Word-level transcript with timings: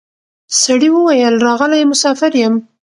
سړي 0.61 0.89
وویل 0.93 1.35
راغلی 1.45 1.81
مسافر 1.91 2.31
یم 2.41 2.55